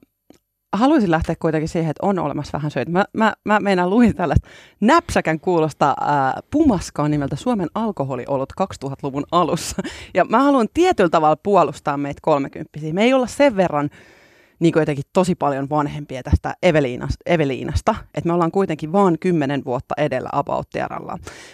[0.77, 2.91] haluaisin lähteä kuitenkin siihen, että on olemassa vähän syitä.
[2.91, 4.47] Mä, mä, mä meinaan luin tällaista
[4.79, 9.81] näpsäkän kuulosta ää, pumaskaa nimeltä Suomen alkoholiolut 2000-luvun alussa.
[10.13, 12.93] Ja mä haluan tietyllä tavalla puolustaa meitä kolmekymppisiä.
[12.93, 13.89] Me ei olla sen verran
[14.59, 19.65] niin kuin jotenkin tosi paljon vanhempia tästä Eveliinasta, Eveliinasta, että me ollaan kuitenkin vaan kymmenen
[19.65, 20.67] vuotta edellä about.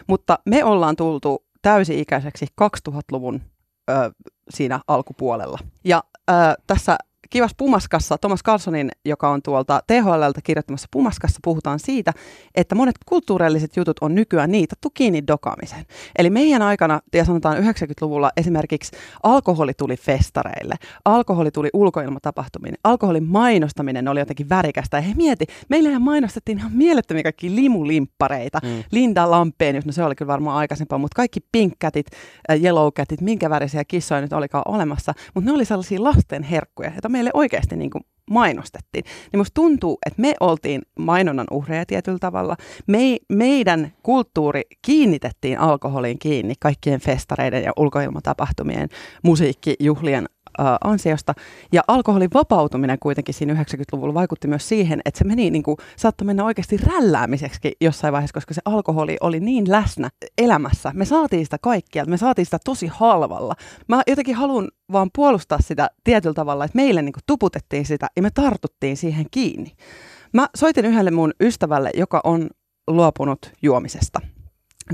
[0.08, 3.42] Mutta me ollaan tultu täysi-ikäiseksi 2000-luvun
[3.90, 4.12] ö,
[4.50, 5.60] siinä alkupuolella.
[5.84, 6.34] Ja ö,
[6.68, 6.98] tässä
[7.34, 12.12] Kivas Pumaskassa, Thomas Carlsonin, joka on tuolta THLltä kirjoittamassa Pumaskassa, puhutaan siitä,
[12.56, 15.86] että monet kulttuurilliset jutut on nykyään niitattu kiinni dokaamiseen.
[16.18, 24.08] Eli meidän aikana, ja sanotaan 90-luvulla esimerkiksi alkoholi tuli festareille, alkoholi tuli ulkoilmatapahtumiin, alkoholin mainostaminen
[24.08, 24.98] oli jotenkin värikästä.
[24.98, 28.84] Ja he mieti, meillähän mainostettiin ihan mielettömiä kaikki limulimppareita, Mm.
[28.92, 32.08] Linda Lampeen, no se oli kyllä varmaan aikaisempaa, mutta kaikki pink catit,
[32.52, 36.90] äh, yellow catit, minkä värisiä kissoja nyt olikaan olemassa, mutta ne oli sellaisia lasten herkkuja,
[36.92, 39.06] joita meille oikeasti niin kuin mainostettiin.
[39.32, 42.56] Niin musta tuntuu, että me oltiin mainonnan uhreja tietyllä tavalla.
[42.88, 48.90] Me, meidän kulttuuri kiinnitettiin alkoholiin kiinni kaikkien festareiden ja ulkoilmatapahtumien,
[49.24, 50.26] musiikkijuhlien
[50.84, 51.34] ansiosta.
[51.72, 56.26] Ja alkoholin vapautuminen kuitenkin siinä 90-luvulla vaikutti myös siihen, että se meni niin kuin, saattoi
[56.26, 60.92] mennä oikeasti rälläämiseksi jossain vaiheessa, koska se alkoholi oli niin läsnä elämässä.
[60.94, 63.56] Me saatiin sitä kaikkialta, me saatiin sitä tosi halvalla.
[63.88, 68.22] Mä jotenkin haluan vaan puolustaa sitä tietyllä tavalla, että meille niin kuin, tuputettiin sitä ja
[68.22, 69.72] me tartuttiin siihen kiinni.
[70.34, 72.50] Mä soitin yhdelle mun ystävälle, joka on
[72.88, 74.20] luopunut juomisesta,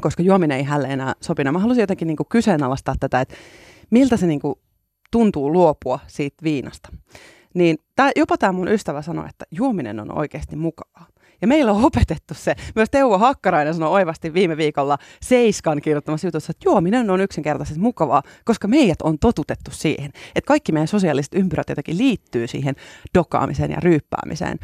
[0.01, 1.53] koska juominen ei hänelle enää sopinut.
[1.53, 3.35] Mä halusin jotenkin niin kuin, kyseenalaistaa tätä, että
[3.89, 4.55] miltä se niin kuin,
[5.11, 6.89] tuntuu luopua siitä viinasta.
[7.53, 11.07] Niin tää, jopa tämä mun ystävä sanoi, että juominen on oikeasti mukavaa.
[11.41, 12.55] Ja meillä on opetettu se.
[12.75, 18.23] Myös Teuvo Hakkarainen sanoi oivasti viime viikolla Seiskan kirjoittamassa jutussa, että juominen on yksinkertaisesti mukavaa,
[18.45, 20.11] koska meidät on totutettu siihen.
[20.35, 22.75] Että kaikki meidän sosiaaliset ympyrät jotenkin liittyy siihen
[23.13, 24.59] dokaamiseen ja ryyppäämiseen.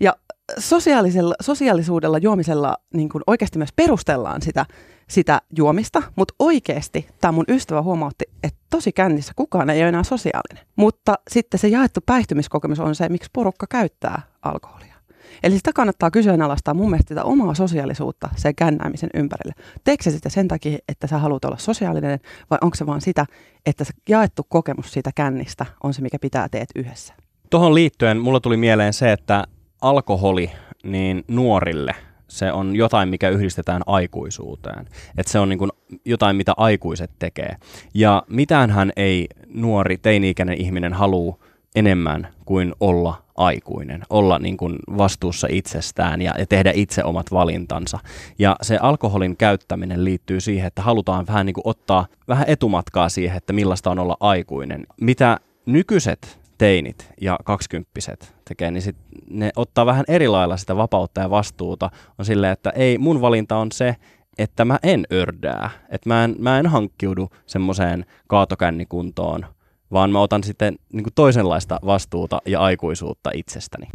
[0.00, 0.16] Ja
[0.58, 4.66] sosiaalisella, sosiaalisuudella juomisella niin kuin oikeasti myös perustellaan sitä,
[5.08, 10.02] sitä juomista, mutta oikeasti tämä mun ystävä huomautti, että tosi kännissä kukaan ei ole enää
[10.02, 10.66] sosiaalinen.
[10.76, 14.94] Mutta sitten se jaettu päihtymiskokemus on se, miksi porukka käyttää alkoholia.
[15.42, 19.54] Eli sitä kannattaa kyseenalaistaa mun mielestä sitä omaa sosiaalisuutta sen kännäämisen ympärille.
[19.84, 23.26] Teekö sä sitä sen takia, että sä haluat olla sosiaalinen, vai onko se vaan sitä,
[23.66, 27.14] että se jaettu kokemus siitä kännistä on se, mikä pitää teet yhdessä?
[27.50, 29.44] Tuohon liittyen mulla tuli mieleen se, että
[29.80, 30.50] alkoholi
[30.82, 31.94] niin nuorille
[32.28, 34.86] se on jotain, mikä yhdistetään aikuisuuteen.
[35.18, 35.70] Että se on niin kuin
[36.04, 37.56] jotain, mitä aikuiset tekee.
[37.94, 41.38] Ja mitäänhän ei nuori teini-ikäinen ihminen halua
[41.74, 47.98] enemmän kuin olla aikuinen, olla niin kuin vastuussa itsestään ja, ja tehdä itse omat valintansa.
[48.38, 53.36] Ja se alkoholin käyttäminen liittyy siihen, että halutaan vähän niin kuin ottaa vähän etumatkaa siihen,
[53.36, 54.86] että millaista on olla aikuinen.
[55.00, 58.96] Mitä nykyiset teinit ja kaksikymppiset tekee, niin sit
[59.30, 61.90] ne ottaa vähän eri lailla sitä vapautta ja vastuuta.
[62.18, 63.96] On silleen, että ei, mun valinta on se,
[64.38, 69.46] että mä en ördää, että mä en, mä en hankkiudu semmoiseen kaatokännikuntoon,
[69.92, 73.86] vaan mä otan sitten niin toisenlaista vastuuta ja aikuisuutta itsestäni.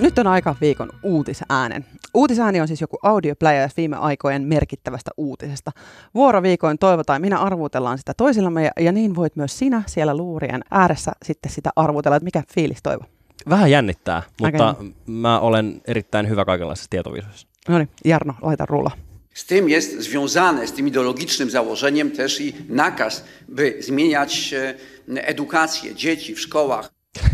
[0.00, 1.84] Nyt on aika viikon uutisäänen.
[2.14, 5.70] Uutisääni on siis joku audiopläjäys viime aikojen merkittävästä uutisesta.
[6.14, 11.12] Vuoroviikoin toivotaan, minä arvutellaan sitä toisillamme ja, ja niin voit myös sinä siellä luurien ääressä
[11.24, 13.04] sitten sitä arvutella, että mikä fiilis toivo.
[13.48, 14.90] Vähän jännittää, mutta okay.
[15.06, 17.46] mä olen erittäin hyvä kaikenlaisessa tietoviisuudessa.
[17.68, 18.90] No niin, Jarno, laita rulla.
[19.34, 24.74] Z tym jest związane, z tym ideologicznym założeniem też i nakaz, by zmieniać e,
[25.08, 26.90] edukację dzieci w szkołach.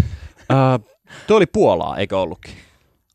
[0.50, 0.95] Uh,
[1.27, 2.55] tuo oli Puolaa, eikö ollutkin?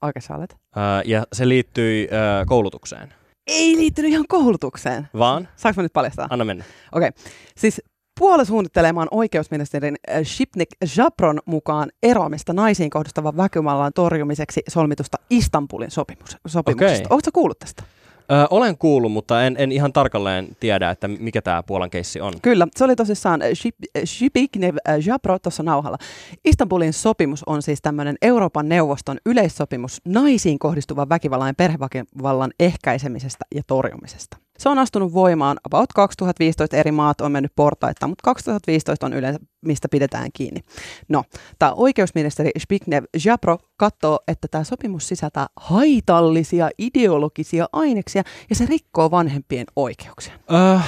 [0.02, 0.54] Oikeassa olet.
[0.54, 0.60] Uh,
[1.06, 3.14] ja se liittyi uh, koulutukseen.
[3.48, 5.10] Ei liittynyt ihan koulutukseen.
[5.18, 5.48] Vaan?
[5.56, 6.28] Saanko mä nyt paljastaa?
[6.30, 6.64] Anna mennä.
[6.92, 7.08] Okei.
[7.10, 7.24] Okay.
[7.58, 7.82] Siis
[8.20, 16.96] Puola suunnittelemaan oikeusministerin Shipnik Japron mukaan eroamista naisiin kohdistavan väkivallan torjumiseksi solmitusta Istanbulin sopimus, sopimuksesta.
[16.96, 17.16] Okei.
[17.16, 17.84] Oletko kuullut tästä?
[18.32, 22.34] Ö, olen kuullut, mutta en, en ihan tarkalleen tiedä, että mikä tämä Puolan keissi on.
[22.42, 25.98] Kyllä, se oli tosissaan Ship- Shipiknev Japro tuossa nauhalla.
[26.46, 33.62] Istanbulin sopimus on siis tämmöinen Euroopan neuvoston yleissopimus naisiin kohdistuvan väkivallan ja perheväkivallan ehkäisemisestä ja
[33.68, 34.38] torjumisesta.
[34.62, 39.40] Se on astunut voimaan about 2015, eri maat on mennyt portaita, mutta 2015 on yleensä,
[39.66, 40.62] mistä pidetään kiinni.
[41.10, 41.24] No,
[41.60, 49.12] tämä oikeusministeri Spignev Japro katsoo, että tämä sopimus sisältää haitallisia ideologisia aineksia ja se rikkoo
[49.12, 50.34] vanhempien oikeuksia.
[50.52, 50.80] Ö,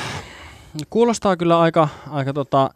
[0.89, 2.69] kuulostaa kyllä aika, aika tota,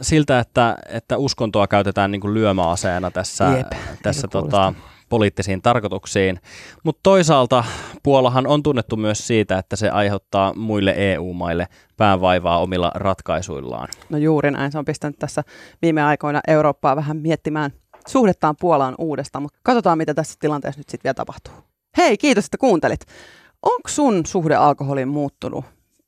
[0.00, 4.74] siltä, että, että uskontoa käytetään niin kuin lyömäaseena tässä, Jep, tässä tota,
[5.08, 6.40] poliittisiin tarkoituksiin.
[6.84, 7.64] Mutta toisaalta
[8.02, 13.88] Puolahan on tunnettu myös siitä, että se aiheuttaa muille EU-maille päänvaivaa omilla ratkaisuillaan.
[14.10, 15.42] No juuri näin, se on pistänyt tässä
[15.82, 17.70] viime aikoina Eurooppaa vähän miettimään
[18.08, 21.54] suhdettaan Puolaan uudestaan, mutta katsotaan mitä tässä tilanteessa nyt sitten vielä tapahtuu.
[21.96, 23.00] Hei, kiitos, että kuuntelit.
[23.62, 25.64] Onko sun suhde alkoholiin muuttunut,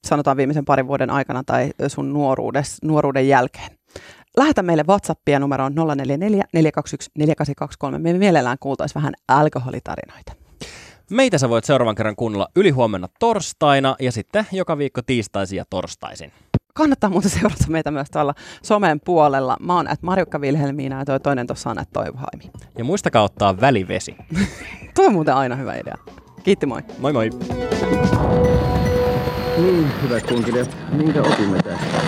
[0.07, 3.78] sanotaan viimeisen parin vuoden aikana tai sun nuoruudes, nuoruuden jälkeen?
[4.39, 7.99] Lähetä meille WhatsAppia numeroon 044 421 4823.
[7.99, 10.33] Me mielellään kuultaisiin vähän alkoholitarinoita.
[11.11, 16.33] Meitä sä voit seuraavan kerran kuunnella ylihuomenna torstaina ja sitten joka viikko tiistaisin ja torstaisin.
[16.75, 19.57] Kannattaa muuten seurata meitä myös tuolla somen puolella.
[19.61, 22.51] Mä oon at Marjukka Vilhelmiina ja toi toinen tuossa on at Toivo Haimi.
[22.79, 24.17] Ja muistakaa ottaa välivesi.
[24.95, 25.97] Toi on muuten aina hyvä idea.
[26.43, 26.83] Kiitti moi.
[26.99, 27.31] Moi moi!
[29.57, 32.08] Niin, hyvät kuuntelijat, minkä opimme tästä?